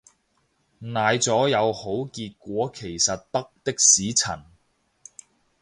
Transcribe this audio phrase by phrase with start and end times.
[0.79, 4.41] 奶咗有好結果其實得的士陳